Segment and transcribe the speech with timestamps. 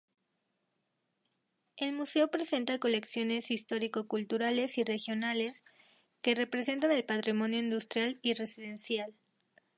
[1.77, 5.63] El museo presenta colecciones histórico-culturales y regionales
[6.23, 9.13] que representan el patrimonio industrial y residencial.